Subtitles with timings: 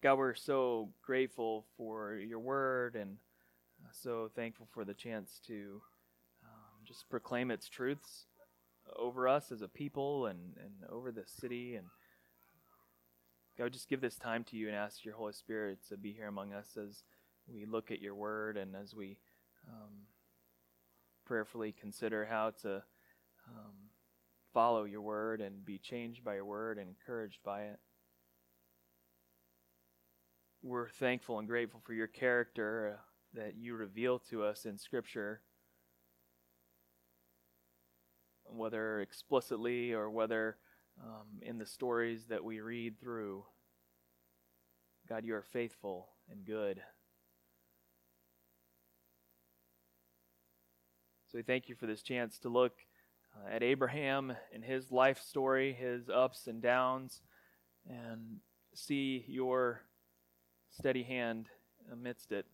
[0.00, 3.16] God, we're so grateful for your word and
[3.84, 5.82] uh, so thankful for the chance to
[6.44, 8.26] um, just proclaim its truths
[8.96, 11.74] over us as a people and, and over the city.
[11.74, 11.86] And
[13.58, 16.28] God, just give this time to you and ask your Holy Spirit to be here
[16.28, 17.02] among us as
[17.52, 19.18] we look at your word and as we
[19.68, 20.06] um,
[21.26, 22.76] prayerfully consider how to
[23.48, 23.74] um,
[24.54, 27.80] follow your word and be changed by your word and encouraged by it.
[30.68, 35.40] We're thankful and grateful for your character uh, that you reveal to us in Scripture,
[38.44, 40.58] whether explicitly or whether
[41.02, 43.46] um, in the stories that we read through.
[45.08, 46.82] God, you are faithful and good.
[51.32, 52.74] So we thank you for this chance to look
[53.34, 57.22] uh, at Abraham and his life story, his ups and downs,
[57.88, 58.40] and
[58.74, 59.80] see your
[60.70, 61.48] steady hand
[61.92, 62.46] amidst it.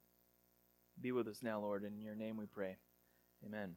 [1.01, 1.85] Be with us now, Lord.
[1.85, 2.77] In your name we pray.
[3.45, 3.77] Amen.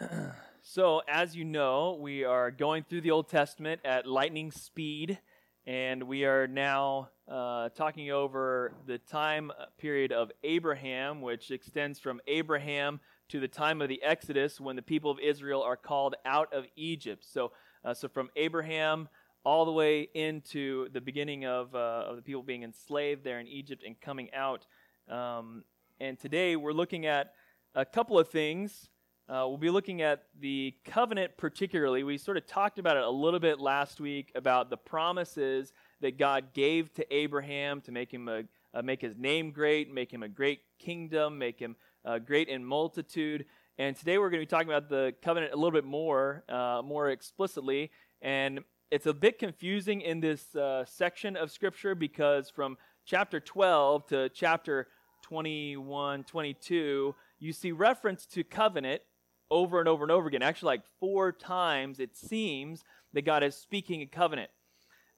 [0.62, 5.18] so, as you know, we are going through the Old Testament at lightning speed,
[5.66, 12.20] and we are now uh, talking over the time period of Abraham, which extends from
[12.26, 16.52] Abraham to the time of the Exodus when the people of Israel are called out
[16.52, 17.24] of Egypt.
[17.24, 17.52] So,
[17.84, 19.08] uh, so from Abraham
[19.44, 23.46] all the way into the beginning of, uh, of the people being enslaved there in
[23.46, 24.66] Egypt and coming out.
[25.08, 25.64] Um,
[26.00, 27.34] and today we're looking at
[27.74, 28.88] a couple of things.
[29.28, 32.02] Uh, we'll be looking at the covenant particularly.
[32.04, 36.18] We sort of talked about it a little bit last week about the promises that
[36.18, 40.22] God gave to Abraham to make him a, uh, make his name great, make him
[40.22, 43.44] a great kingdom, make him uh, great in multitude.
[43.78, 46.82] And today we're going to be talking about the covenant a little bit more, uh,
[46.84, 47.90] more explicitly.
[48.22, 54.06] And it's a bit confusing in this uh, section of Scripture because from chapter 12
[54.08, 54.88] to chapter
[55.22, 59.02] 21, 22, you see reference to covenant
[59.50, 60.42] over and over and over again.
[60.42, 64.50] Actually, like four times it seems that God is speaking a covenant.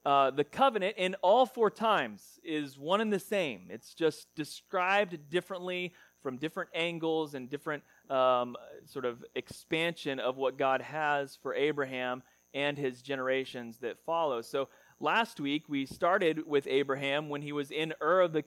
[0.05, 3.67] Uh, the covenant in all four times is one and the same.
[3.69, 10.57] It's just described differently from different angles and different um, sort of expansion of what
[10.57, 14.41] God has for Abraham and his generations that follow.
[14.41, 14.69] So
[14.99, 18.43] last week we started with Abraham when he was in Ur of the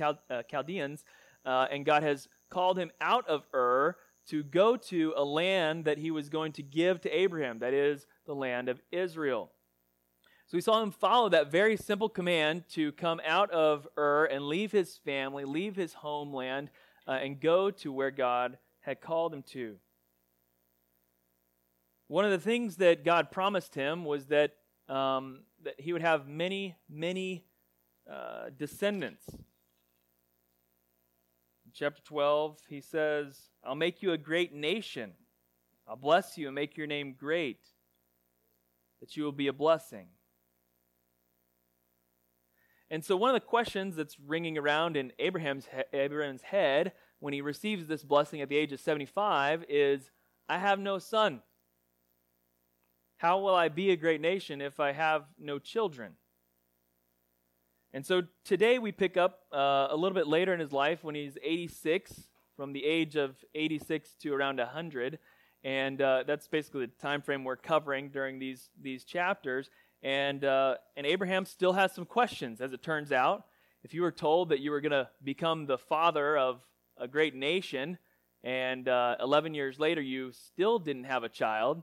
[0.00, 1.04] uh, Chaldeans,
[1.44, 3.96] uh, and God has called him out of Ur
[4.28, 8.06] to go to a land that he was going to give to Abraham, that is,
[8.26, 9.50] the land of Israel.
[10.48, 14.46] So we saw him follow that very simple command to come out of Ur and
[14.46, 16.70] leave his family, leave his homeland,
[17.08, 19.76] uh, and go to where God had called him to.
[22.08, 24.52] One of the things that God promised him was that,
[24.88, 27.44] um, that he would have many, many
[28.10, 29.24] uh, descendants.
[29.28, 29.38] In
[31.74, 35.14] chapter 12, he says, I'll make you a great nation.
[35.88, 37.66] I'll bless you and make your name great,
[39.00, 40.06] that you will be a blessing.
[42.88, 47.32] And so, one of the questions that's ringing around in Abraham's, he- Abraham's head when
[47.32, 50.08] he receives this blessing at the age of 75 is
[50.48, 51.42] I have no son.
[53.18, 56.12] How will I be a great nation if I have no children?
[57.94, 61.14] And so today we pick up uh, a little bit later in his life when
[61.14, 65.18] he's 86, from the age of 86 to around 100.
[65.64, 69.70] And uh, that's basically the time frame we're covering during these, these chapters.
[70.02, 73.46] And, uh, and Abraham still has some questions, as it turns out.
[73.82, 76.60] If you were told that you were going to become the father of
[76.98, 77.96] a great nation,
[78.44, 81.82] and uh, 11 years later you still didn't have a child,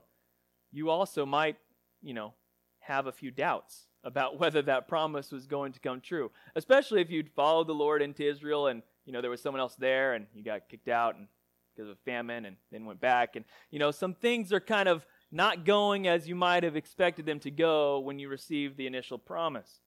[0.74, 1.56] you also might,
[2.02, 2.34] you know,
[2.80, 6.30] have a few doubts about whether that promise was going to come true.
[6.56, 9.76] Especially if you'd followed the Lord into Israel and, you know, there was someone else
[9.76, 11.28] there and you got kicked out and
[11.74, 13.36] because of a famine and then went back.
[13.36, 17.26] And, you know, some things are kind of not going as you might have expected
[17.26, 19.80] them to go when you received the initial promise.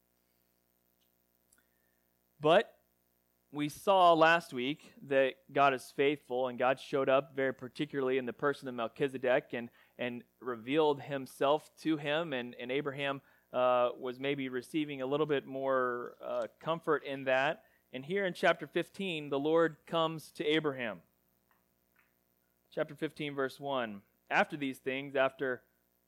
[2.42, 2.74] But
[3.52, 8.26] we saw last week that God is faithful and God showed up very particularly in
[8.26, 12.34] the person of Melchizedek and and revealed himself to him.
[12.34, 13.22] And, and Abraham
[13.54, 17.64] uh, was maybe receiving a little bit more uh, comfort in that.
[17.94, 21.00] And here in chapter 15, the Lord comes to Abraham.
[22.74, 24.02] Chapter 15, verse 1.
[24.30, 25.62] After these things, after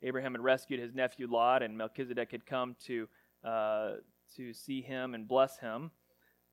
[0.03, 3.07] Abraham had rescued his nephew Lot and Melchizedek had come to,
[3.43, 3.91] uh,
[4.35, 5.91] to see him and bless him,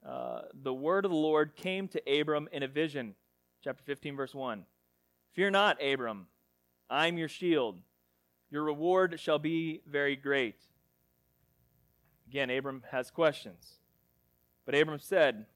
[0.06, 3.15] uh, the word of the Lord came to Abram in a vision.
[3.62, 4.65] Chapter 15, verse 1.
[5.35, 6.29] Fear not, Abram.
[6.88, 7.79] I'm your shield.
[8.50, 10.56] Your reward shall be very great.
[12.29, 13.77] Again, Abram has questions.
[14.65, 15.47] But Abram said,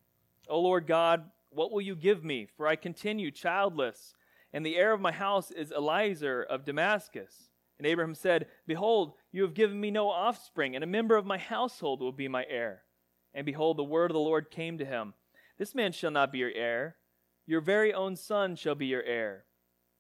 [0.49, 2.47] O Lord God, what will you give me?
[2.56, 4.15] For I continue childless,
[4.53, 7.50] and the heir of my house is Eliezer of Damascus.
[7.79, 11.38] And Abraham said, Behold, you have given me no offspring, and a member of my
[11.38, 12.83] household will be my heir.
[13.33, 15.15] And behold, the word of the Lord came to him
[15.59, 16.97] This man shall not be your heir,
[17.47, 19.44] your very own son shall be your heir.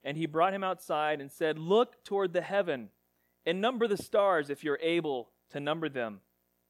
[0.02, 2.88] And he brought him outside and said, Look toward the heaven,
[3.44, 6.20] and number the stars if you're able to number them.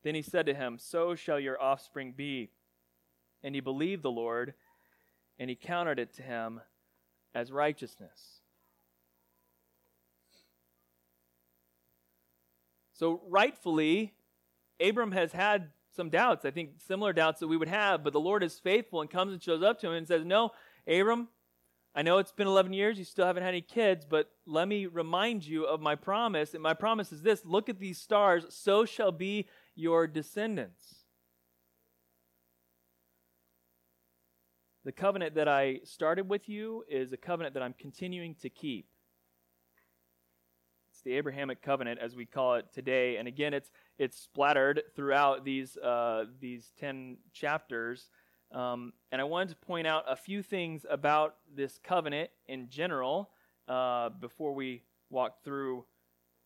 [0.02, 2.50] Then he said to him, So shall your offspring be.
[3.42, 4.54] And he believed the Lord,
[5.38, 6.60] and he counted it to him
[7.34, 8.40] as righteousness.
[12.92, 14.12] So, rightfully,
[14.78, 16.44] Abram has had some doubts.
[16.44, 19.32] I think similar doubts that we would have, but the Lord is faithful and comes
[19.32, 20.50] and shows up to him and says, No,
[20.86, 21.28] Abram,
[21.94, 24.86] I know it's been 11 years, you still haven't had any kids, but let me
[24.86, 26.54] remind you of my promise.
[26.54, 31.00] And my promise is this look at these stars, so shall be your descendants.
[34.84, 38.86] The covenant that I started with you is a covenant that I'm continuing to keep.
[40.92, 43.16] It's the Abrahamic covenant, as we call it today.
[43.16, 48.08] And again, it's it's splattered throughout these uh, these ten chapters.
[48.52, 53.30] Um, and I wanted to point out a few things about this covenant in general
[53.68, 55.84] uh, before we walk through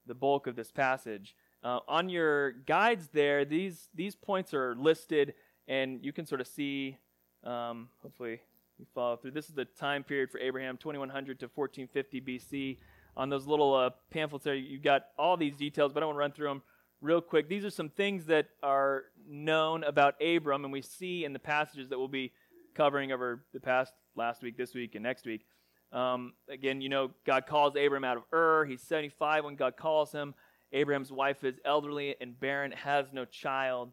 [0.07, 1.35] the bulk of this passage.
[1.63, 5.33] Uh, on your guides there, these these points are listed,
[5.67, 6.99] and you can sort of see.
[7.43, 8.41] Um, hopefully,
[8.79, 9.31] you follow through.
[9.31, 12.79] This is the time period for Abraham, 2100 to 1450 BC
[13.17, 16.21] on those little uh, pamphlets there, you've got all these details, but I want to
[16.21, 16.63] run through them
[17.05, 17.49] real quick.
[17.49, 21.91] These are some things that are known about Abram, and we see in the passages
[21.91, 22.33] that we'll be
[22.75, 25.45] covering over the past last week, this week, and next week.
[25.93, 28.65] Um, again, you know, God calls Abram out of Ur.
[28.65, 30.35] He's 75 when God calls him.
[30.73, 33.93] Abraham's wife is elderly and barren, has no child.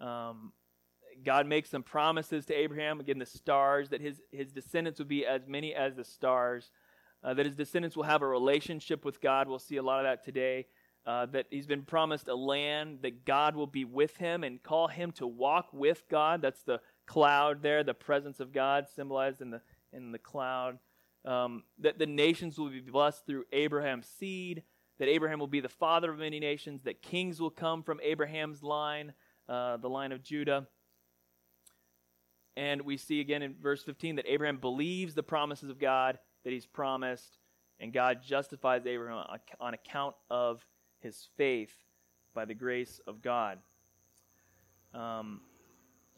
[0.00, 0.52] Um,
[1.24, 5.26] God makes some promises to Abraham, again, the stars, that his, his descendants would be
[5.26, 6.70] as many as the stars
[7.22, 9.48] uh, that his descendants will have a relationship with God.
[9.48, 10.66] We'll see a lot of that today.
[11.06, 14.86] Uh, that he's been promised a land, that God will be with him and call
[14.86, 16.42] him to walk with God.
[16.42, 19.62] That's the cloud there, the presence of God symbolized in the,
[19.94, 20.78] in the cloud.
[21.24, 24.62] Um, that the nations will be blessed through Abraham's seed,
[24.98, 28.62] that Abraham will be the father of many nations, that kings will come from Abraham's
[28.62, 29.14] line,
[29.48, 30.66] uh, the line of Judah.
[32.56, 36.52] And we see again in verse 15 that Abraham believes the promises of God that
[36.52, 37.38] he's promised,
[37.78, 39.24] and God justifies Abraham
[39.58, 40.64] on account of
[41.00, 41.74] his faith
[42.34, 43.58] by the grace of God.
[44.94, 45.40] Um,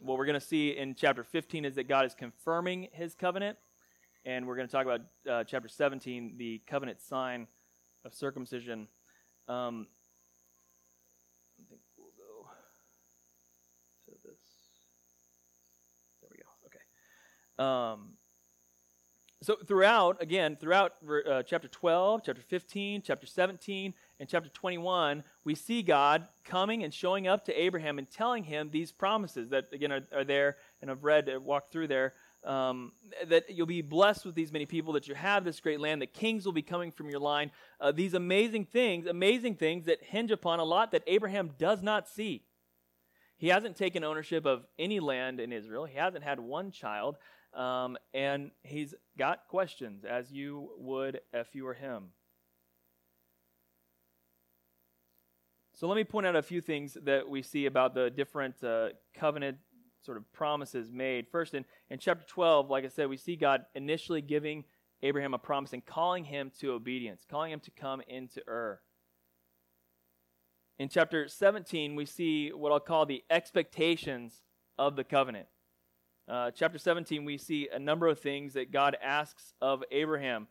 [0.00, 3.58] what we're going to see in chapter 15 is that God is confirming his covenant,
[4.24, 5.00] and we're going to talk about
[5.30, 7.46] uh, chapter 17, the covenant sign
[8.04, 8.88] of circumcision.
[9.48, 9.86] Um,
[11.60, 12.48] I think we'll go
[14.06, 14.40] to this.
[16.20, 16.48] There we go.
[16.66, 17.92] Okay.
[17.92, 18.14] Um,
[19.42, 20.94] so throughout, again, throughout
[21.28, 26.92] uh, chapter 12, chapter 15, chapter 17, and chapter 21, we see God coming and
[26.92, 30.90] showing up to Abraham and telling him these promises that, again, are, are there, and
[30.90, 32.92] I've read, uh, walked through there, um,
[33.26, 36.12] that you'll be blessed with these many people, that you have this great land, that
[36.12, 37.50] kings will be coming from your line.
[37.80, 42.08] Uh, these amazing things, amazing things that hinge upon a lot that Abraham does not
[42.08, 42.42] see.
[43.38, 45.84] He hasn't taken ownership of any land in Israel.
[45.84, 47.16] He hasn't had one child.
[47.54, 52.08] Um, and he's got questions, as you would if you were him.
[55.74, 58.90] So let me point out a few things that we see about the different uh,
[59.14, 59.58] covenant
[60.00, 61.26] sort of promises made.
[61.28, 64.64] First, in, in chapter 12, like I said, we see God initially giving
[65.02, 68.80] Abraham a promise and calling him to obedience, calling him to come into Ur.
[70.78, 74.42] In chapter 17, we see what I'll call the expectations
[74.78, 75.48] of the covenant
[76.28, 80.46] uh, chapter 17, we see a number of things that God asks of Abraham.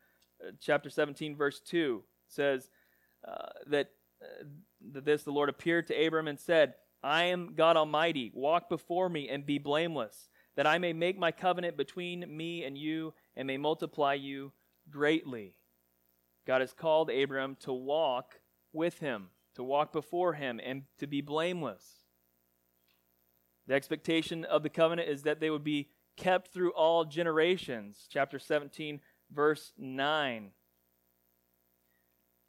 [0.45, 2.69] Uh, chapter 17, verse 2 says
[3.27, 4.43] uh, that, uh,
[4.93, 6.73] that this the Lord appeared to Abram and said,
[7.03, 8.31] I am God Almighty.
[8.33, 12.77] Walk before me and be blameless, that I may make my covenant between me and
[12.77, 14.51] you and may multiply you
[14.89, 15.55] greatly.
[16.45, 18.39] God has called Abram to walk
[18.73, 22.00] with him, to walk before him, and to be blameless.
[23.67, 28.07] The expectation of the covenant is that they would be kept through all generations.
[28.09, 28.99] Chapter 17,
[29.31, 30.51] verse 9.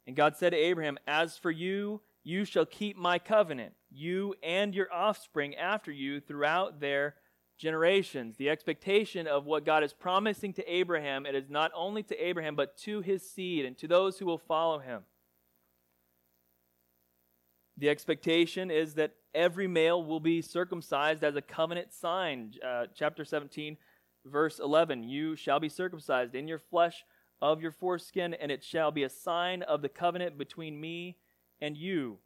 [0.05, 4.73] And God said to Abraham, As for you, you shall keep my covenant, you and
[4.73, 7.15] your offspring after you throughout their
[7.57, 8.37] generations.
[8.37, 12.55] The expectation of what God is promising to Abraham, it is not only to Abraham,
[12.55, 15.03] but to his seed and to those who will follow him.
[17.77, 22.53] The expectation is that every male will be circumcised as a covenant sign.
[22.65, 23.77] Uh, chapter 17,
[24.25, 27.03] verse 11 You shall be circumcised in your flesh
[27.41, 31.17] of your foreskin, and it shall be a sign of the covenant between me
[31.61, 32.19] and you.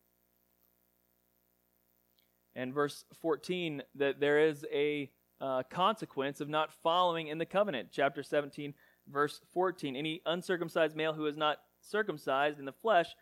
[2.56, 7.90] And verse 14, that there is a uh, consequence of not following in the covenant.
[7.92, 8.74] Chapter 17,
[9.08, 9.96] verse 14.
[9.96, 13.16] Any uncircumcised male who is not circumcised in the flesh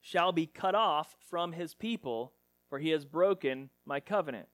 [0.00, 2.32] shall be cut off from his people,
[2.74, 4.48] for he has broken my covenant.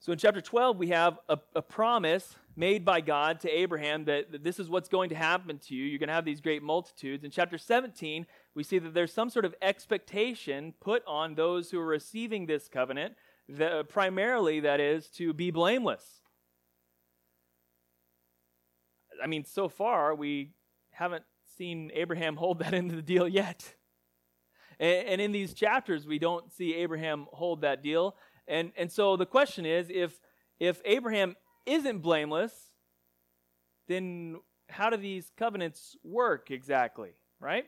[0.00, 4.32] So in chapter 12, we have a, a promise made by God to Abraham that,
[4.32, 5.84] that, this is what's going to happen to you.
[5.84, 7.22] You're going to have these great multitudes.
[7.22, 11.78] In chapter 17, we see that there's some sort of expectation put on those who
[11.78, 13.14] are receiving this covenant,
[13.48, 16.04] that, primarily, that is, to be blameless.
[19.22, 20.50] I mean, so far, we
[20.90, 21.22] haven't
[21.60, 23.74] seen Abraham hold that into the deal yet.
[24.78, 28.16] And, and in these chapters, we don't see Abraham hold that deal.
[28.48, 30.18] And, and so the question is if,
[30.58, 31.36] if Abraham
[31.66, 32.54] isn't blameless,
[33.88, 34.40] then
[34.70, 37.66] how do these covenants work exactly, right?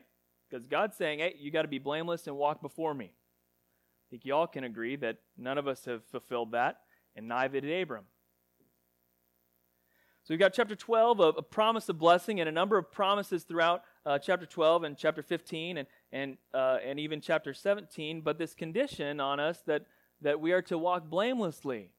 [0.49, 3.13] Because God's saying, hey, you got to be blameless and walk before me.
[3.13, 6.77] I think you all can agree that none of us have fulfilled that,
[7.15, 8.05] and neither did Abram.
[10.23, 13.43] So we've got chapter 12, a, a promise of blessing, and a number of promises
[13.43, 18.37] throughout uh, chapter 12 and chapter 15 and, and, uh, and even chapter 17, but
[18.37, 19.85] this condition on us that
[20.23, 21.91] that we are to walk blamelessly.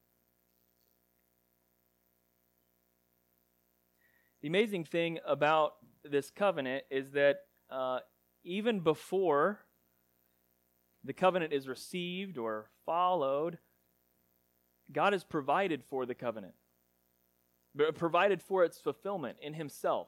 [4.41, 7.37] The amazing thing about this covenant is that
[7.69, 7.99] uh,
[8.43, 9.59] even before
[11.03, 13.59] the covenant is received or followed,
[14.91, 16.53] God has provided for the covenant,
[17.95, 20.07] provided for its fulfillment in Himself.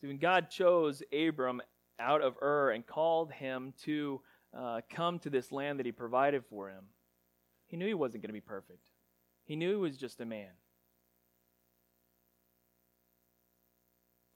[0.00, 1.62] See, when God chose Abram
[1.98, 4.20] out of Ur and called him to
[4.56, 6.84] uh, come to this land that he provided for him,
[7.66, 8.90] he knew he wasn't going to be perfect.
[9.44, 10.50] He knew he was just a man.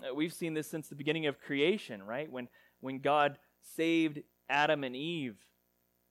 [0.02, 2.30] Uh, we've seen this since the beginning of creation, right?
[2.30, 2.48] When,
[2.80, 5.36] when God saved Adam and Eve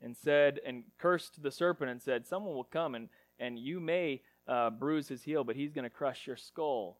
[0.02, 4.22] and said, and cursed the serpent and said, Someone will come and, and you may
[4.48, 7.00] uh, bruise his heel, but he's going to crush your skull.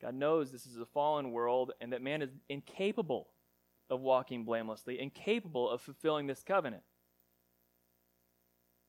[0.00, 3.28] God knows this is a fallen world and that man is incapable
[3.88, 6.82] of walking blamelessly, incapable of fulfilling this covenant.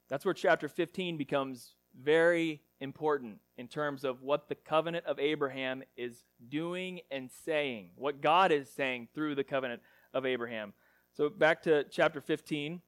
[0.10, 5.84] That's where chapter 15 becomes very important in terms of what the covenant of Abraham
[5.96, 9.82] is doing and saying, what God is saying through the covenant
[10.14, 10.74] of Abraham.
[11.16, 12.82] So back to chapter 15.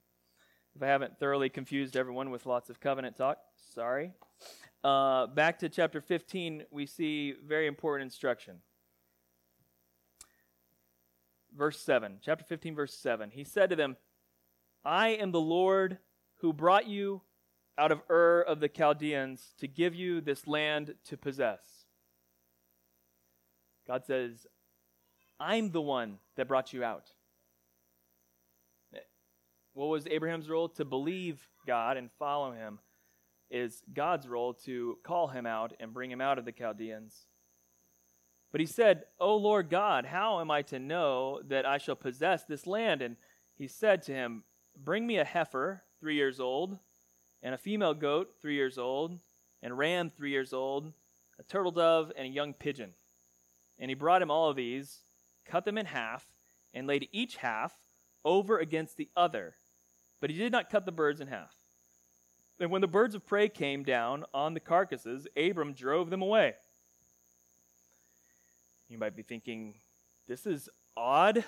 [0.76, 3.38] If I haven't thoroughly confused everyone with lots of covenant talk,
[3.74, 4.12] sorry.
[4.84, 8.58] Uh, back to chapter 15, we see very important instruction.
[11.56, 13.32] Verse 7, chapter 15, verse 7.
[13.32, 13.96] He said to them,
[14.84, 15.98] I am the Lord
[16.42, 17.22] who brought you
[17.78, 21.86] out of Ur of the Chaldeans to give you this land to possess.
[23.88, 24.46] God says,
[25.40, 27.12] I'm the one that brought you out.
[29.76, 30.70] What was Abraham's role?
[30.70, 32.80] To believe God and follow him
[33.52, 37.28] is God's role to call him out and bring him out of the Chaldeans.
[38.54, 42.46] But he said, O Lord God, how am I to know that I shall possess
[42.46, 43.02] this land?
[43.02, 43.18] And
[43.58, 44.44] he said to him,
[44.78, 46.78] Bring me a heifer, three years old,
[47.44, 49.20] and a female goat, three years old,
[49.62, 50.94] and ram, three years old,
[51.38, 52.94] a turtle dove, and a young pigeon.
[53.78, 55.00] And he brought him all of these,
[55.46, 56.26] cut them in half,
[56.74, 57.74] and laid each half
[58.24, 59.56] over against the other.
[60.22, 61.54] But he did not cut the birds in half.
[62.60, 66.54] And when the birds of prey came down on the carcasses, Abram drove them away.
[68.88, 69.76] You might be thinking,
[70.28, 71.44] this is odd.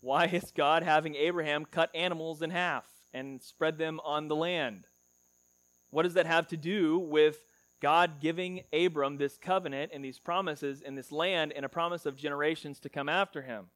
[0.00, 4.84] Why is God having Abraham cut animals in half and spread them on the land?
[5.90, 7.38] What does that have to do with
[7.80, 12.16] God giving Abram this covenant and these promises in this land and a promise of
[12.16, 13.66] generations to come after him?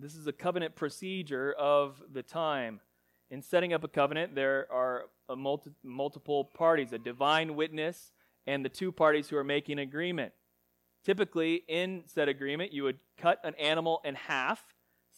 [0.00, 2.80] This is a covenant procedure of the time.
[3.32, 8.12] In setting up a covenant, there are multi- multiple parties a divine witness
[8.46, 10.32] and the two parties who are making agreement.
[11.04, 14.64] Typically, in said agreement, you would cut an animal in half,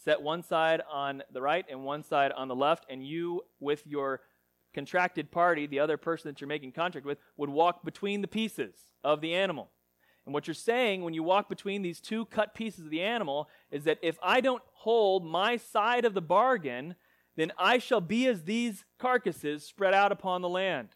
[0.03, 3.85] set one side on the right and one side on the left, and you, with
[3.85, 4.21] your
[4.73, 8.73] contracted party, the other person that you're making contract with, would walk between the pieces
[9.03, 9.69] of the animal.
[10.31, 13.49] And what you're saying when you walk between these two cut pieces of the animal
[13.69, 16.95] is that if I don't hold my side of the bargain,
[17.35, 20.95] then I shall be as these carcasses spread out upon the land.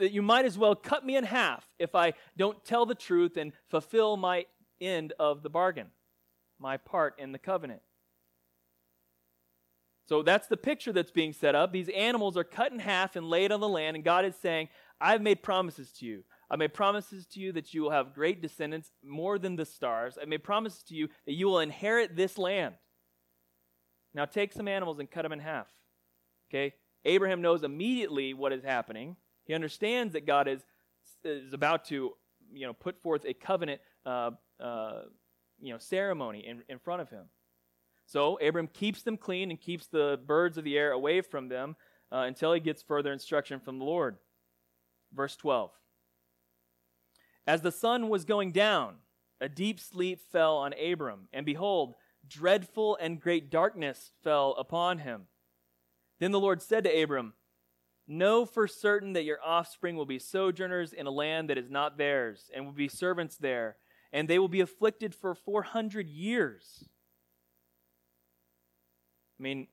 [0.00, 3.36] that you might as well cut me in half if I don't tell the truth
[3.36, 4.46] and fulfill my
[4.80, 5.86] end of the bargain,
[6.58, 7.82] my part in the covenant.
[10.08, 11.70] So that's the picture that's being set up.
[11.70, 14.68] These animals are cut in half and laid on the land, and God is saying,
[15.00, 16.24] I've made promises to you.
[16.50, 20.16] I made promises to you that you will have great descendants, more than the stars.
[20.20, 22.74] I made promises to you that you will inherit this land.
[24.14, 25.66] Now take some animals and cut them in half.
[26.48, 26.74] Okay?
[27.04, 29.16] Abraham knows immediately what is happening.
[29.44, 30.64] He understands that God is,
[31.24, 32.12] is about to,
[32.52, 35.02] you know, put forth a covenant, uh, uh,
[35.60, 37.26] you know, ceremony in, in front of him.
[38.06, 41.76] So Abram keeps them clean and keeps the birds of the air away from them
[42.12, 44.16] uh, until he gets further instruction from the Lord.
[45.12, 45.70] Verse 12.
[47.46, 48.96] As the sun was going down,
[49.40, 51.94] a deep sleep fell on Abram, and behold,
[52.26, 55.22] dreadful and great darkness fell upon him.
[56.18, 57.34] Then the Lord said to Abram,
[58.08, 61.98] Know for certain that your offspring will be sojourners in a land that is not
[61.98, 63.76] theirs, and will be servants there,
[64.12, 66.84] and they will be afflicted for 400 years.
[69.38, 69.66] I mean,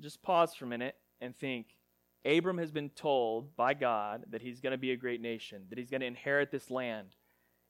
[0.00, 1.68] just pause for a minute and think.
[2.26, 5.78] Abram has been told by God that he's going to be a great nation, that
[5.78, 7.14] he's going to inherit this land.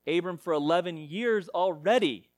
[0.06, 2.30] Abram, for 11 years already,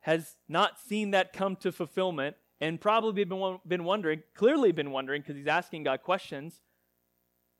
[0.00, 5.22] has not seen that come to fulfillment and probably been, been wondering, clearly been wondering,
[5.22, 6.60] because he's asking God questions,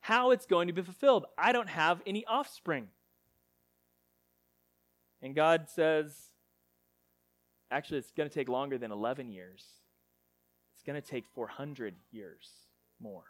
[0.01, 1.27] how it's going to be fulfilled.
[1.37, 2.89] I don't have any offspring.
[5.21, 6.15] And God says,
[7.71, 9.65] actually, it's going to take longer than 11 years.
[10.75, 12.49] It's going to take 400 years
[13.03, 13.25] more.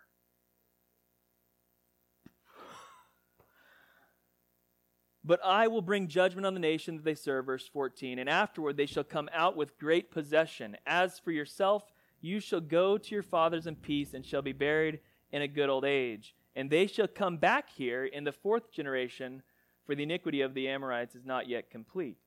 [5.25, 8.77] But I will bring judgment on the nation that they serve, verse 14, and afterward
[8.77, 10.77] they shall come out with great possession.
[10.85, 14.99] As for yourself, you shall go to your fathers in peace and shall be buried
[15.31, 16.35] in a good old age.
[16.57, 19.43] And they shall come back here in the fourth generation,
[19.87, 22.19] for the iniquity of the Amorites is not yet complete.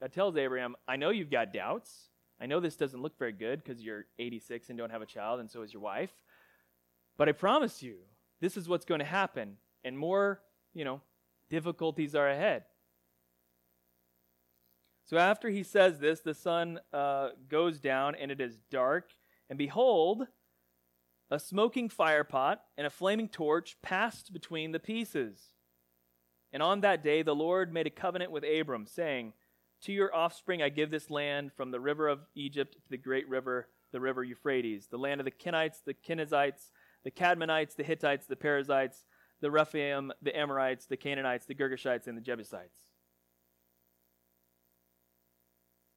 [0.00, 2.08] God tells Abraham, I know you've got doubts.
[2.40, 5.40] I know this doesn't look very good because you're 86 and don't have a child,
[5.40, 6.12] and so is your wife.
[7.16, 7.96] But I promise you,
[8.40, 9.56] this is what's going to happen.
[9.84, 10.40] And more,
[10.74, 11.00] you know,
[11.50, 12.64] difficulties are ahead.
[15.04, 19.10] So after he says this, the sun uh, goes down and it is dark.
[19.50, 20.26] And behold,
[21.30, 25.52] a smoking firepot and a flaming torch passed between the pieces.
[26.52, 29.34] And on that day the Lord made a covenant with Abram, saying,
[29.82, 33.28] To your offspring I give this land from the river of Egypt to the great
[33.28, 36.70] river, the river Euphrates, the land of the Kenites, the Kenizzites,
[37.04, 39.04] the Cadmonites, the Hittites, the Perizzites,
[39.40, 42.78] the Rephaim, the Amorites, the Canaanites, the Girgashites, and the Jebusites.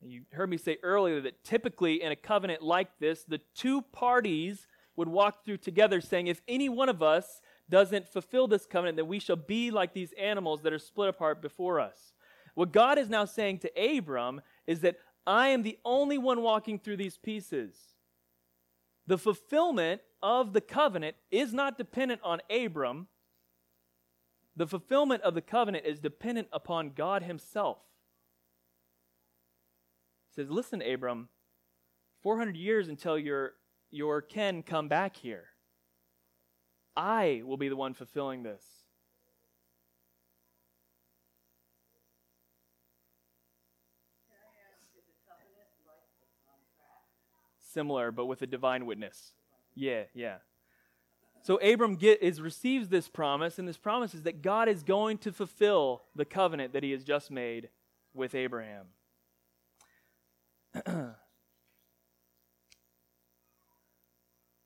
[0.02, 4.67] You heard me say earlier that typically in a covenant like this, the two parties
[4.95, 9.08] would walk through together saying, if any one of us doesn't fulfill this covenant, then
[9.08, 12.13] we shall be like these animals that are split apart before us.
[12.56, 16.80] What God is now saying to Abram is that I am the only one walking
[16.80, 17.76] through these pieces.
[19.08, 23.08] The fulfillment of the covenant is not dependent on Abram,
[24.56, 27.80] the fulfillment of the covenant is dependent upon God Himself.
[30.30, 31.30] He says, Listen, Abram,
[32.24, 33.54] 400 years until your,
[33.91, 35.48] your kin come back here.
[36.96, 38.63] I will be the one fulfilling this.
[47.76, 49.34] Similar, but with a divine witness.
[49.76, 50.38] Yeah, yeah.
[51.44, 55.18] So Abram get, is, receives this promise, and this promise is that God is going
[55.20, 57.68] to fulfill the covenant that he has just made
[58.14, 58.86] with Abraham.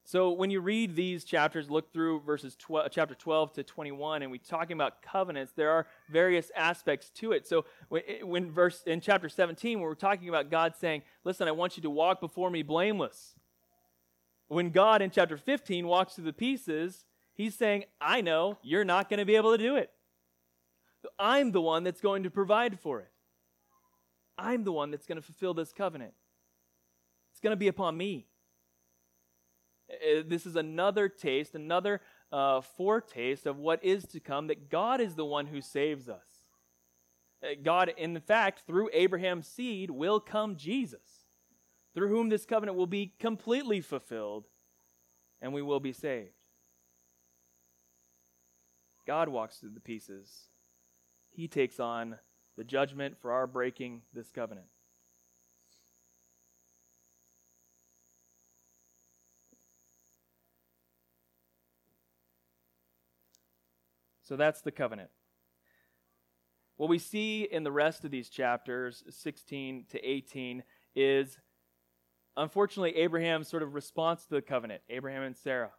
[0.09, 4.23] so when you read these chapters, look through verses 12, uh, chapter 12 to 21,
[4.23, 7.47] and we're talking about covenants, there are various aspects to it.
[7.47, 11.47] So when, eh, when verse in chapter 17, when we're talking about God saying, Listen,
[11.47, 13.35] I want you to walk before me blameless.
[14.47, 19.11] When God in chapter 15 walks through the pieces, he's saying, I know you're not
[19.11, 19.91] going to be able to do it.
[21.19, 23.11] I'm the one that's going to provide for it.
[24.39, 26.15] I'm the one that's going to fulfill this covenant.
[27.31, 28.25] It's going to be upon me.
[30.09, 35.01] Uh, this is another taste, another uh, foretaste of what is to come, that God
[35.01, 36.25] is the one who saves us.
[37.43, 41.25] Uh, God, in fact, through Abraham's seed will come Jesus
[41.93, 44.45] through whom this covenant will be completely fulfilled
[45.41, 46.31] and we will be saved.
[49.07, 50.49] God walks through the pieces.
[51.31, 52.17] He takes on
[52.57, 54.67] the judgment for our breaking this covenant.
[64.29, 65.09] So that's the covenant.
[66.77, 70.61] What we see in the rest of these chapters, 16 to 18,
[70.95, 71.39] is
[72.37, 75.71] unfortunately Abraham's sort of response to the covenant, Abraham and Sarah.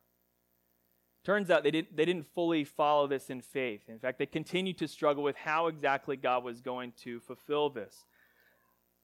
[1.24, 3.82] Turns out they didn't, they didn't fully follow this in faith.
[3.88, 8.04] In fact, they continued to struggle with how exactly God was going to fulfill this.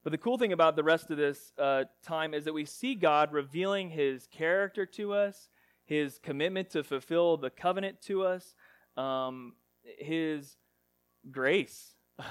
[0.02, 2.96] But the cool thing about the rest of this uh, time is that we see
[2.96, 5.50] God revealing his character to us,
[5.84, 8.56] his commitment to fulfill the covenant to us,
[8.96, 9.54] um,
[9.98, 10.56] his
[11.30, 11.94] grace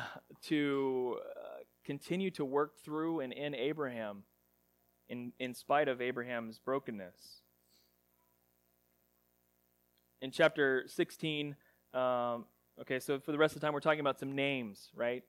[0.44, 4.24] to uh, continue to work through and in Abraham
[5.10, 7.42] in, in spite of Abraham's brokenness.
[10.22, 11.56] In chapter 16,
[11.94, 12.46] um,
[12.82, 15.24] okay, so for the rest of the time, we're talking about some names, right?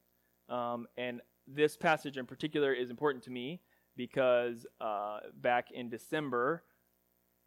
[0.49, 3.61] Um, and this passage in particular is important to me
[3.96, 6.62] because uh, back in December,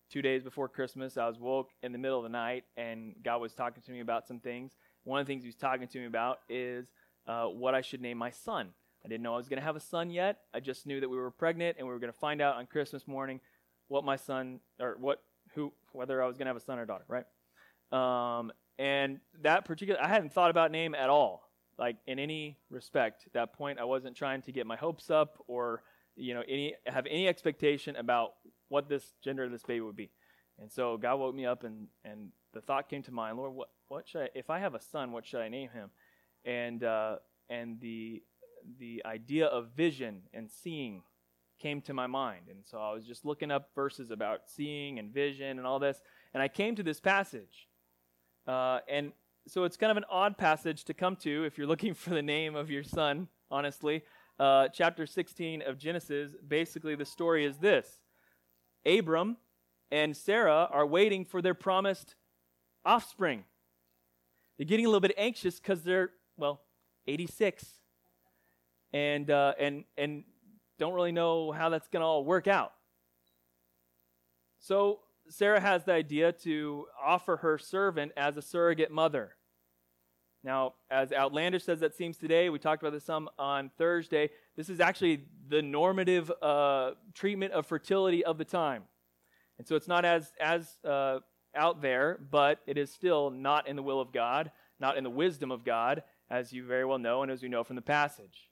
[0.10, 3.42] two days before Christmas, I was woke in the middle of the night and God
[3.42, 4.74] was talking to me about some things.
[5.04, 6.88] One of the things He was talking to me about is
[7.28, 8.70] uh, what I should name my son.
[9.06, 10.40] I didn't know I was going to have a son yet.
[10.54, 12.66] I just knew that we were pregnant and we were going to find out on
[12.66, 13.40] Christmas morning
[13.88, 15.22] what my son or what
[15.56, 17.26] who whether I was going to have a son or daughter, right?
[17.92, 23.24] Um, and that particular I hadn't thought about name at all, like in any respect.
[23.26, 25.82] At that point, I wasn't trying to get my hopes up or
[26.16, 28.34] you know any have any expectation about
[28.70, 30.12] what this gender of this baby would be.
[30.60, 33.70] And so God woke me up and and the thought came to mind, Lord, what
[33.88, 35.90] what should I if I have a son, what should I name him?
[36.46, 37.18] And uh,
[37.50, 38.24] and the
[38.80, 41.04] the idea of vision and seeing
[41.60, 42.44] came to my mind.
[42.50, 46.00] And so I was just looking up verses about seeing and vision and all this,
[46.34, 47.68] and I came to this passage.
[48.48, 49.12] Uh, and
[49.48, 52.22] so it's kind of an odd passage to come to if you're looking for the
[52.22, 54.04] name of your son, honestly.
[54.40, 58.00] Uh, chapter 16 of Genesis, basically the story is this
[58.86, 59.38] Abram
[59.92, 62.16] and Sarah are waiting for their promised
[62.86, 63.44] offspring.
[64.58, 66.62] They're getting a little bit anxious because they're, well,
[67.08, 67.66] 86
[68.94, 70.24] and uh, and and
[70.78, 72.74] don't really know how that's going to all work out.
[74.60, 79.36] So Sarah has the idea to offer her servant as a surrogate mother.
[80.44, 84.30] Now, as outlandish as that seems today, we talked about this some on Thursday.
[84.56, 88.84] This is actually the normative uh, treatment of fertility of the time,
[89.58, 91.20] and so it's not as as uh,
[91.56, 95.10] out there, but it is still not in the will of God, not in the
[95.10, 98.50] wisdom of God, as you very well know, and as we know from the passage.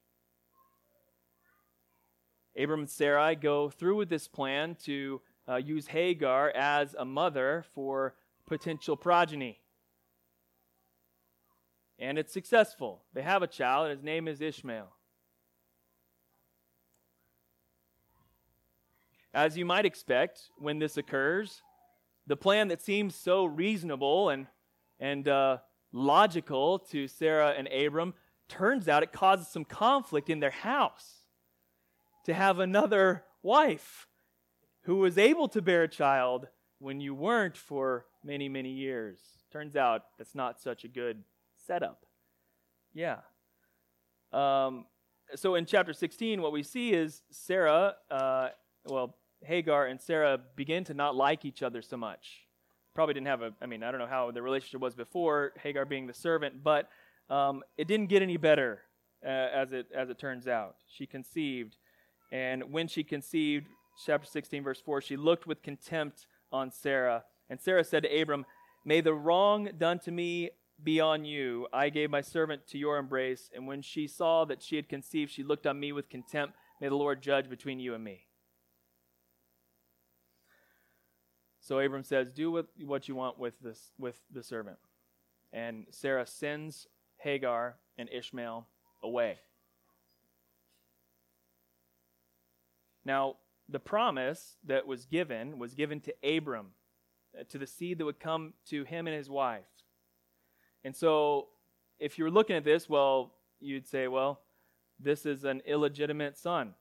[2.58, 7.64] Abram and Sarai go through with this plan to uh, use Hagar as a mother
[7.74, 8.16] for
[8.48, 9.60] potential progeny.
[12.00, 13.02] And it's successful.
[13.14, 14.92] They have a child, and his name is Ishmael.
[19.34, 21.62] As you might expect, when this occurs,
[22.28, 24.48] the plan that seems so reasonable and,
[25.00, 25.58] and uh,
[25.92, 28.14] logical to Sarah and Abram
[28.48, 31.26] turns out it causes some conflict in their house
[32.26, 34.08] to have another wife
[34.82, 36.48] who was able to bear a child
[36.80, 39.20] when you weren't for many, many years.
[39.52, 41.24] Turns out that's not such a good
[41.68, 42.06] setup.
[42.94, 43.18] Yeah.
[44.34, 44.86] Um,
[45.36, 48.50] so in chapter 16, what we see is Sarah, uh,
[48.86, 52.48] well, Hagar and Sarah begin to not like each other so much.
[52.96, 55.86] Probably didn't have a, I mean, I don't know how the relationship was before, Hagar
[55.86, 56.90] being the servant, but
[57.30, 58.80] um, it didn't get any better
[59.24, 60.78] uh, as, it, as it turns out.
[60.88, 61.76] She conceived
[62.32, 63.68] and when she conceived,
[64.06, 67.24] chapter 16, verse 4, she looked with contempt on Sarah.
[67.50, 68.46] And Sarah said to Abram,
[68.86, 70.52] May the wrong done to me
[70.84, 71.68] be on you.
[71.74, 73.50] I gave my servant to your embrace.
[73.54, 76.56] And when she saw that she had conceived, she looked on me with contempt.
[76.80, 78.28] May the Lord judge between you and me.
[81.60, 84.78] So Abram says, Do what you want with, this, with the servant.
[85.52, 86.88] And Sarah sends
[87.18, 88.68] Hagar and Ishmael
[89.04, 89.40] away.
[93.04, 93.38] Now,
[93.70, 96.68] the promise that was given was given to Abram,
[97.38, 99.66] uh, to the seed that would come to him and his wife.
[100.84, 101.48] And so,
[102.00, 104.42] if you're looking at this, well, you'd say, well,
[105.00, 106.74] this is an illegitimate son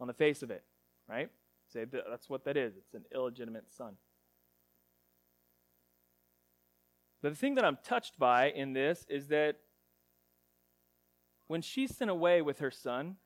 [0.00, 0.62] on the face of it,
[1.08, 1.30] right?
[1.72, 2.76] Say that's what that is.
[2.76, 3.96] It's an illegitimate son.
[7.22, 9.56] But the thing that I'm touched by in this is that
[11.48, 13.16] when she's sent away with her son,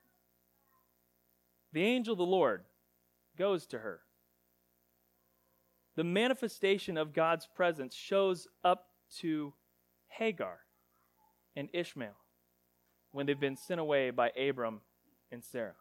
[1.72, 2.64] the angel of the Lord
[3.36, 4.00] goes to her.
[5.96, 9.54] The manifestation of God's presence shows up to
[10.08, 10.60] Hagar
[11.56, 12.16] and Ishmael
[13.12, 14.80] when they've been sent away by Abram
[15.30, 15.74] and Sarah.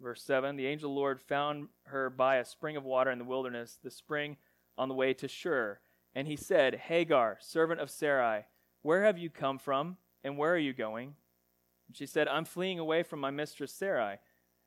[0.00, 3.18] Verse 7 The angel of the Lord found her by a spring of water in
[3.18, 4.36] the wilderness, the spring
[4.78, 5.78] on the way to Shur.
[6.14, 8.46] And he said, Hagar, servant of Sarai,
[8.82, 11.14] where have you come from, and where are you going?
[11.86, 14.16] And she said, I'm fleeing away from my mistress Sarai.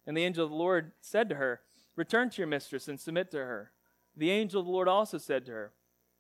[0.06, 1.62] And the angel of the Lord said to her,
[1.96, 3.72] Return to your mistress and submit to her.
[4.15, 5.73] The angel of the Lord also said to her,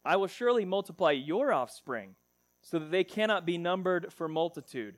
[0.05, 2.15] I will surely multiply your offspring,
[2.61, 4.97] so that they cannot be numbered for multitude.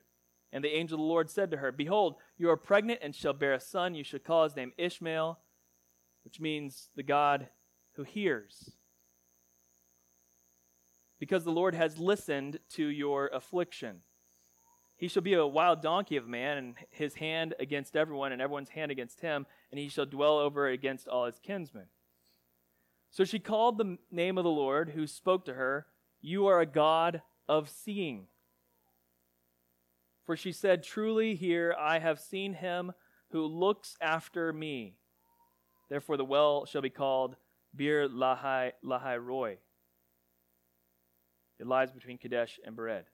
[0.52, 3.32] And the angel of the Lord said to her, Behold, you are pregnant and shall
[3.32, 3.94] bear a son.
[3.94, 5.38] You shall call his name Ishmael,
[6.24, 7.48] which means the God
[7.94, 8.72] who hears.
[11.18, 14.02] Because the Lord has listened to your affliction.
[14.96, 18.70] He shall be a wild donkey of man, and his hand against everyone, and everyone's
[18.70, 21.86] hand against him, and he shall dwell over against all his kinsmen.
[23.10, 25.86] So she called the name of the Lord, who spoke to her,
[26.20, 28.26] You are a God of seeing.
[30.24, 32.92] For she said, Truly here I have seen him
[33.30, 34.96] who looks after me.
[35.88, 37.36] Therefore the well shall be called
[37.74, 39.58] Beer Lahai, Lahai Roi.
[41.58, 43.04] It lies between Kadesh and Bered.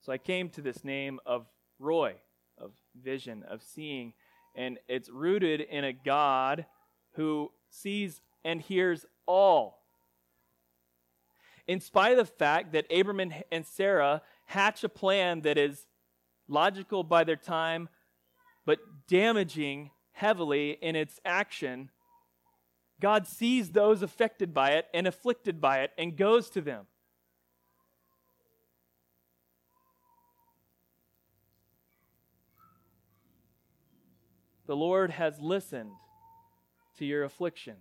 [0.00, 1.46] So I came to this name of
[1.78, 2.14] Roy,
[2.56, 4.14] of vision, of seeing,
[4.56, 6.64] and it's rooted in a God
[7.18, 9.82] who sees and hears all.
[11.66, 15.88] In spite of the fact that Abram and Sarah hatch a plan that is
[16.46, 17.88] logical by their time,
[18.64, 18.78] but
[19.08, 21.90] damaging heavily in its action,
[23.00, 26.86] God sees those affected by it and afflicted by it and goes to them.
[34.66, 35.90] The Lord has listened
[36.98, 37.76] to your affliction.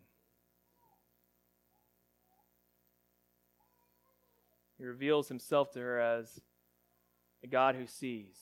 [4.77, 6.39] He reveals himself to her as
[7.43, 8.37] a God who sees.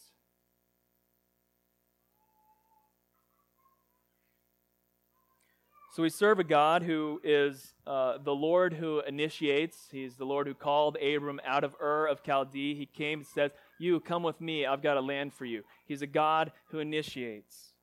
[5.95, 9.87] So we serve a God who is uh, the Lord who initiates.
[9.89, 12.75] He's the Lord who called Abram out of Ur of Chaldee.
[12.75, 15.63] He came and says, You come with me, I've got a land for you.
[15.85, 17.74] He's a God who initiates.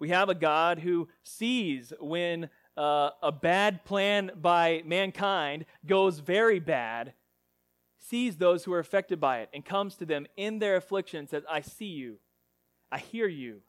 [0.00, 6.58] We have a God who sees when uh, a bad plan by mankind goes very
[6.58, 7.12] bad,
[7.98, 11.42] sees those who are affected by it, and comes to them in their affliction says,
[11.48, 12.16] I see you,
[12.90, 13.60] I hear you.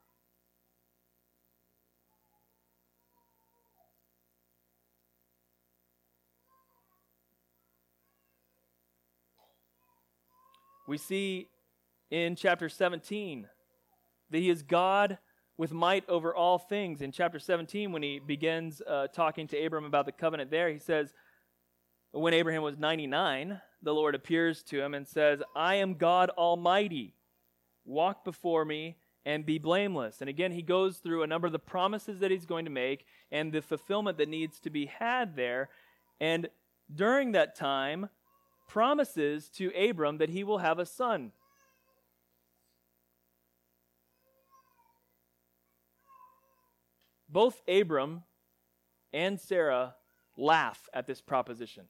[10.88, 11.48] We see
[12.10, 13.46] in chapter 17
[14.30, 15.18] that he is God
[15.62, 17.02] with might over all things.
[17.02, 20.80] In chapter 17, when he begins uh, talking to Abram about the covenant there, he
[20.80, 21.14] says,
[22.10, 27.14] When Abraham was 99, the Lord appears to him and says, I am God Almighty.
[27.84, 30.20] Walk before me and be blameless.
[30.20, 33.06] And again, he goes through a number of the promises that he's going to make
[33.30, 35.68] and the fulfillment that needs to be had there.
[36.20, 36.48] And
[36.92, 38.08] during that time,
[38.66, 41.30] promises to Abram that he will have a son.
[47.32, 48.22] Both Abram
[49.12, 49.94] and Sarah
[50.36, 51.84] laugh at this proposition.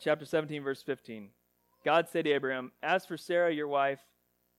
[0.00, 1.28] Chapter 17, verse 15.
[1.84, 4.00] God said to Abraham, As for Sarah, your wife,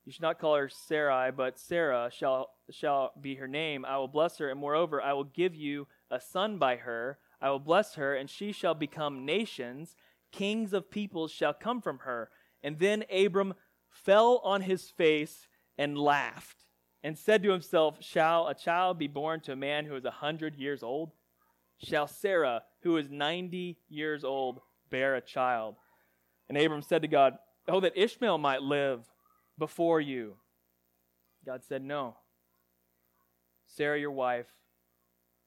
[0.06, 3.86] you should not call her Sarai, but Sarah shall, shall be her name.
[3.86, 7.20] I will bless her, and moreover, I will give you a son by her.
[7.41, 9.96] I will bless her, and she shall become nations.
[10.32, 12.30] Kings of peoples shall come from her.
[12.63, 13.54] And then Abram
[13.89, 16.66] fell on his face and laughed
[17.03, 20.12] and said to himself, Shall a child be born to a man who is a
[20.12, 21.12] hundred years old?
[21.77, 25.75] Shall Sarah, who is ninety years old, bear a child?
[26.49, 29.05] And Abram said to God, Oh, that Ishmael might live
[29.57, 30.36] before you.
[31.45, 32.15] God said, No.
[33.67, 34.47] Sarah, your wife,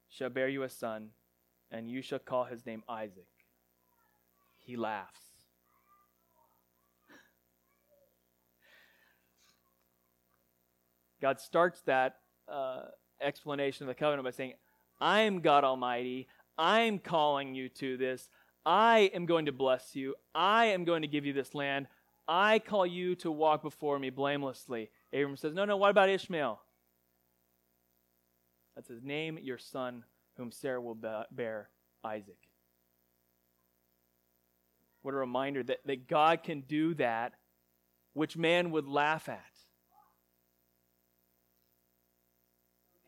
[0.09, 1.11] shall bear you a son,
[1.71, 3.27] and you shall call his name Isaac.
[4.59, 5.30] He laughs.
[11.21, 12.17] God starts that
[12.51, 12.83] uh,
[13.21, 14.55] explanation of the covenant by saying,
[15.01, 16.29] I am God Almighty.
[16.59, 18.29] I am calling you to this.
[18.67, 20.15] I am going to bless you.
[20.35, 21.87] I am going to give you this land.
[22.29, 24.91] I call you to walk before me blamelessly.
[25.13, 26.61] Abram says, No, no, what about Ishmael?
[28.77, 30.05] That says, Name your son,
[30.37, 30.99] whom Sarah will
[31.31, 31.71] bear,
[32.05, 32.39] Isaac.
[35.03, 37.35] What a reminder that, that God can do that
[38.13, 39.50] which man would laugh at.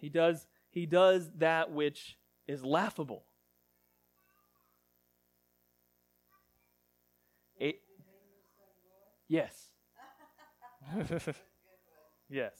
[0.03, 3.23] He does, he does that which is laughable.
[7.57, 7.77] It,
[9.29, 9.69] yes.
[12.29, 12.53] yes.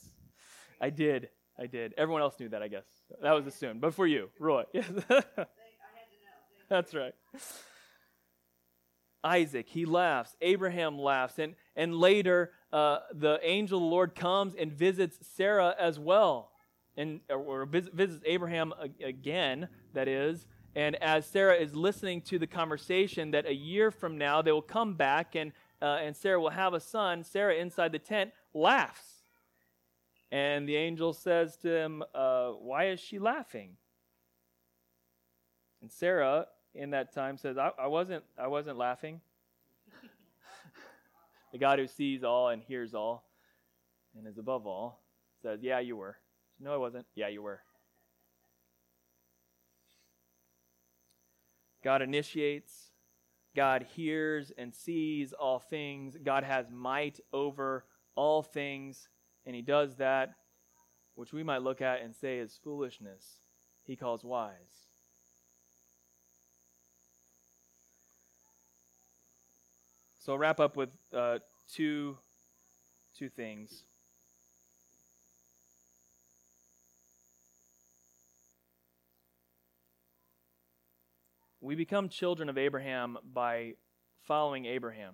[0.79, 1.27] I did.
[1.59, 1.93] I did.
[1.97, 2.85] Everyone else knew that, I guess.
[3.21, 3.81] That was assumed.
[3.81, 4.63] But for you, Roy.
[6.69, 7.13] That's right.
[9.21, 10.37] Isaac, he laughs.
[10.41, 11.39] Abraham laughs.
[11.39, 16.52] And, and later, uh, the angel of the Lord comes and visits Sarah as well.
[16.95, 20.45] And, or visits Abraham again, that is.
[20.75, 24.61] And as Sarah is listening to the conversation, that a year from now they will
[24.61, 25.51] come back and,
[25.81, 29.23] uh, and Sarah will have a son, Sarah inside the tent laughs.
[30.31, 33.77] And the angel says to him, uh, Why is she laughing?
[35.81, 39.21] And Sarah, in that time, says, I, I wasn't, I wasn't laughing.
[41.51, 43.29] the God who sees all and hears all
[44.17, 45.03] and is above all
[45.43, 46.17] says, Yeah, you were.
[46.59, 47.05] No, I wasn't.
[47.15, 47.61] Yeah, you were.
[51.83, 52.91] God initiates,
[53.55, 57.83] God hears and sees all things, God has might over
[58.15, 59.09] all things,
[59.45, 60.35] and He does that
[61.15, 63.41] which we might look at and say is foolishness,
[63.85, 64.53] He calls wise.
[70.19, 71.39] So I'll wrap up with uh,
[71.71, 72.17] two,
[73.17, 73.83] two things.
[81.63, 83.75] We become children of Abraham by
[84.23, 85.13] following Abraham.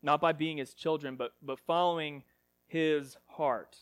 [0.00, 2.22] Not by being his children, but, but following
[2.68, 3.76] his heart.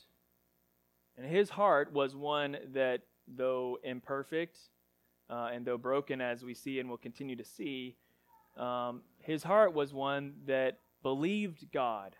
[1.18, 4.56] And his heart was one that, though imperfect
[5.28, 7.96] uh, and though broken, as we see and will continue to see,
[8.56, 12.16] um, his heart was one that believed God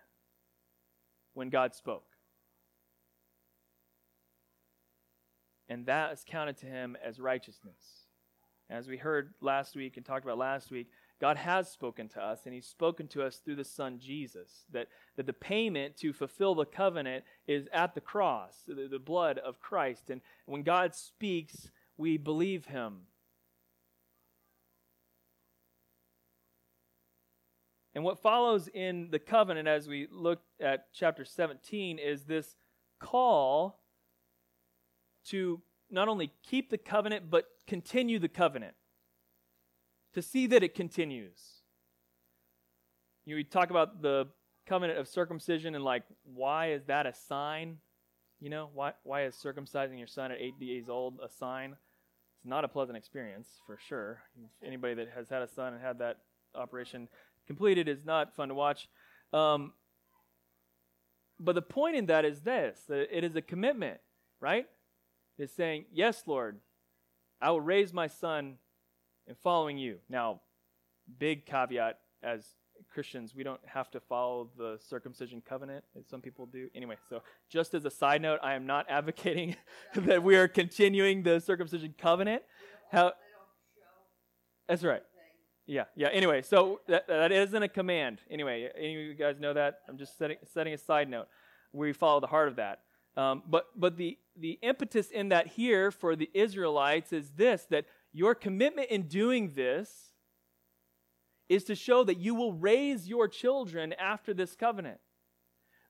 [1.33, 2.05] when God spoke.
[5.67, 8.02] And that is counted to him as righteousness.
[8.73, 10.89] As we heard last week and talked about last week,
[11.21, 14.65] God has spoken to us, and He's spoken to us through the Son Jesus.
[14.71, 19.37] That, that the payment to fulfill the covenant is at the cross, the, the blood
[19.37, 20.09] of Christ.
[20.09, 23.01] And when God speaks, we believe Him.
[27.93, 32.55] And what follows in the covenant as we look at chapter 17 is this
[32.99, 33.83] call
[35.25, 35.61] to
[35.93, 38.73] not only keep the covenant, but continue the covenant,
[40.13, 41.39] to see that it continues.
[43.25, 44.27] You know, we talk about the
[44.67, 47.77] covenant of circumcision and like, why is that a sign?
[48.41, 51.71] You know, why, why is circumcising your son at eight days old a sign?
[51.71, 54.21] It's not a pleasant experience, for sure.
[54.65, 56.17] Anybody that has had a son and had that
[56.55, 57.07] operation
[57.47, 58.89] completed is not fun to watch.
[59.31, 59.73] Um,
[61.39, 63.99] but the point in that is this that it is a commitment,
[64.39, 64.67] right?
[65.37, 66.59] It's saying, Yes, Lord,
[67.41, 68.55] I will raise my son
[69.27, 69.97] in following you.
[70.09, 70.41] Now,
[71.19, 72.45] big caveat as
[72.91, 76.69] Christians, we don't have to follow the circumcision covenant as some people do.
[76.75, 79.55] Anyway, so just as a side note, I am not advocating
[79.95, 82.43] that we are continuing the circumcision covenant.
[82.91, 83.13] How,
[84.67, 85.03] that's right.
[85.65, 86.09] Yeah, yeah.
[86.09, 88.19] Anyway, so that, that isn't a command.
[88.29, 89.79] Anyway, any of you guys know that?
[89.87, 91.27] I'm just setting, setting a side note.
[91.71, 92.81] We follow the heart of that.
[93.15, 97.85] Um, but but the, the impetus in that here for the Israelites is this that
[98.11, 100.13] your commitment in doing this
[101.49, 104.99] is to show that you will raise your children after this covenant.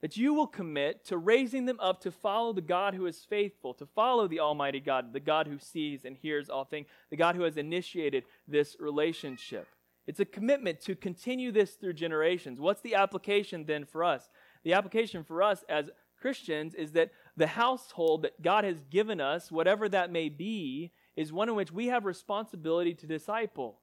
[0.02, 3.74] That you will commit to raising them up to follow the God who is faithful,
[3.76, 7.36] to follow the Almighty God, the God who sees and hears all things, the God
[7.36, 9.68] who has initiated this relationship.
[10.06, 12.60] It's a commitment to continue this through generations.
[12.60, 14.30] What's the application then for us?
[14.66, 15.90] The application for us as
[16.24, 21.34] Christians is that the household that God has given us, whatever that may be, is
[21.34, 23.82] one in which we have responsibility to disciple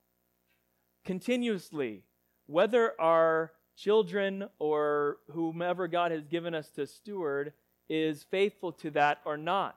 [1.04, 2.02] continuously,
[2.46, 7.52] whether our children or whomever God has given us to steward
[7.90, 9.76] is faithful to that or not.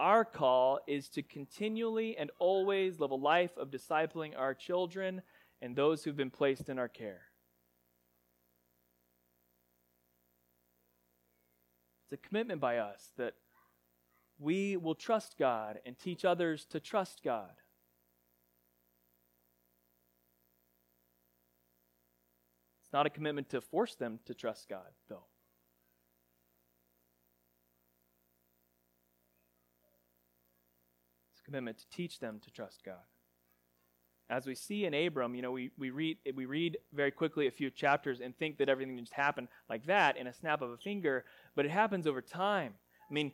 [0.00, 5.22] Our call is to continually and always live a life of discipling our children
[5.62, 7.22] and those who've been placed in our care.
[12.14, 13.34] A commitment by us that
[14.38, 17.52] we will trust God and teach others to trust God.
[22.82, 25.26] It's not a commitment to force them to trust God, though.
[31.32, 33.02] It's a commitment to teach them to trust God.
[34.30, 37.50] As we see in Abram, you know, we, we, read, we read very quickly a
[37.50, 40.78] few chapters and think that everything just happened like that in a snap of a
[40.78, 42.72] finger, but it happens over time.
[43.10, 43.32] I mean,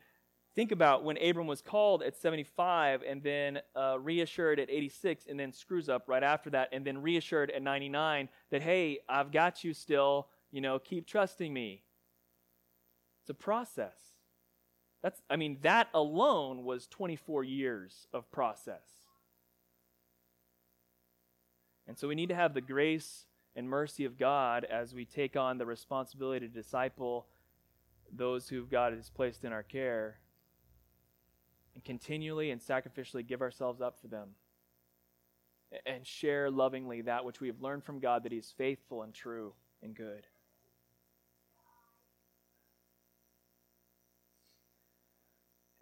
[0.57, 5.39] think about when Abram was called at 75 and then uh, reassured at 86 and
[5.39, 9.63] then screws up right after that and then reassured at 99 that, hey, I've got
[9.63, 11.85] you still, you know, keep trusting me.
[13.23, 13.97] It's a process.
[15.03, 18.83] That's, I mean, that alone was 24 years of process.
[21.91, 23.27] And so we need to have the grace
[23.57, 27.27] and mercy of God as we take on the responsibility to disciple
[28.13, 30.21] those who God has placed in our care
[31.75, 34.29] and continually and sacrificially give ourselves up for them
[35.85, 39.13] and share lovingly that which we have learned from God that He is faithful and
[39.13, 40.29] true and good.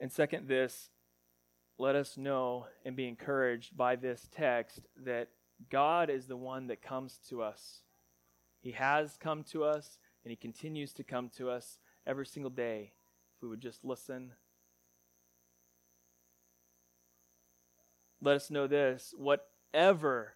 [0.01, 0.89] And second, this,
[1.77, 5.29] let us know and be encouraged by this text that
[5.71, 7.83] God is the one that comes to us.
[8.61, 12.93] He has come to us, and He continues to come to us every single day
[13.37, 14.33] if we would just listen.
[18.21, 20.35] Let us know this whatever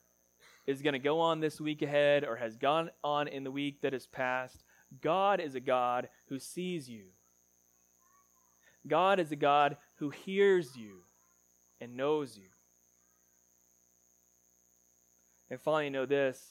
[0.67, 3.81] is going to go on this week ahead or has gone on in the week
[3.81, 4.63] that has passed,
[5.01, 7.07] God is a God who sees you.
[8.87, 10.99] God is a God who hears you
[11.81, 12.52] and knows you.
[15.53, 16.43] And finally, know this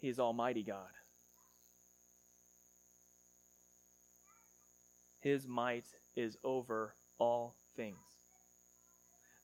[0.00, 0.88] He is Almighty God.
[5.20, 5.84] His might
[6.16, 7.98] is over all things.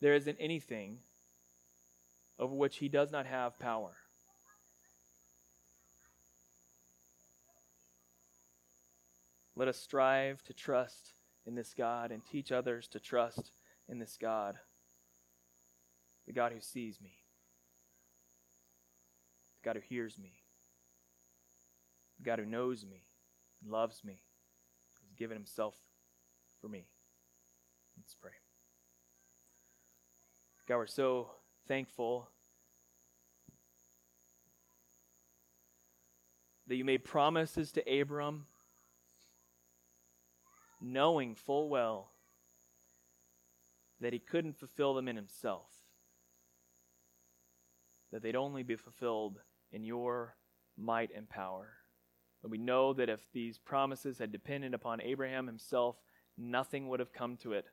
[0.01, 1.01] There isn't anything
[2.39, 3.93] over which He does not have power.
[9.55, 11.13] Let us strive to trust
[11.47, 13.51] in this God and teach others to trust
[13.91, 14.57] in this God,
[16.27, 17.19] the God who sees me,
[19.67, 20.31] God who hears me,
[22.23, 23.03] God who knows me,
[23.67, 24.23] loves me,
[25.03, 25.75] has given himself
[26.61, 26.87] for me.
[27.99, 28.31] Let's pray.
[30.69, 31.31] God, we're so
[31.67, 32.29] thankful
[36.69, 38.47] that you made promises to Abram
[40.81, 42.13] knowing full well
[44.01, 45.67] that he couldn't fulfill them in himself,
[48.13, 49.41] that they'd only be fulfilled
[49.73, 50.37] in your
[50.77, 51.69] might and power.
[52.43, 55.97] But we know that if these promises had depended upon Abraham himself,
[56.39, 57.67] nothing would have come to it.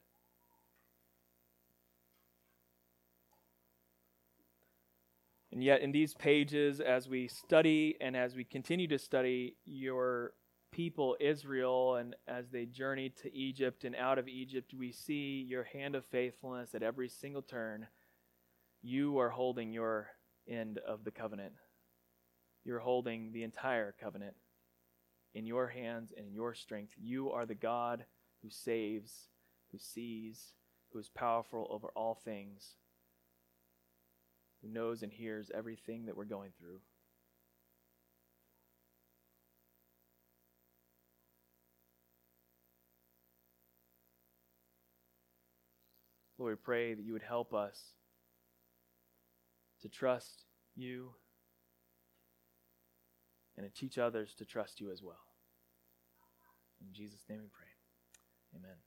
[5.52, 10.34] And yet, in these pages, as we study and as we continue to study your
[10.72, 15.66] people, Israel, and as they journeyed to Egypt and out of Egypt, we see your
[15.66, 17.86] hand of faithfulness at every single turn.
[18.82, 20.08] You are holding your
[20.48, 21.54] end of the covenant.
[22.66, 24.36] You're holding the entire covenant
[25.34, 26.94] in your hands and in your strength.
[26.98, 28.06] You are the God
[28.42, 29.28] who saves,
[29.72, 30.54] who sees,
[30.92, 32.76] who is powerful over all things,
[34.62, 36.80] who knows and hears everything that we're going through.
[46.38, 47.80] Lord, we pray that you would help us
[49.82, 50.46] to trust
[50.76, 51.14] you
[53.58, 55.24] and to teach others to trust you as well.
[56.82, 58.60] In Jesus' name we pray.
[58.60, 58.78] Amen.